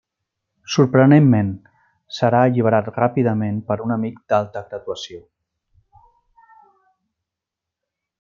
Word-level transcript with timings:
Sorprenentment, 0.75 1.49
serà 2.19 2.39
alliberat 2.45 2.89
ràpidament 2.95 3.59
per 3.67 3.77
un 3.89 3.95
amic 3.97 4.17
d'alta 4.33 4.67
graduació. 4.71 5.23